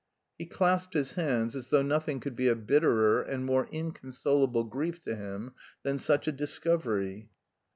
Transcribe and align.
He 0.39 0.47
clasped 0.47 0.95
his 0.95 1.13
hands, 1.13 1.55
as 1.55 1.69
though 1.69 1.83
nothing 1.83 2.19
could 2.21 2.35
be 2.35 2.47
a 2.47 2.55
bitterer 2.55 3.21
and 3.21 3.45
more 3.45 3.67
inconsolable 3.71 4.63
grief 4.63 4.99
to 5.01 5.15
him 5.15 5.53
than 5.83 5.99
such 5.99 6.27
a 6.27 6.31
discovery. 6.31 7.29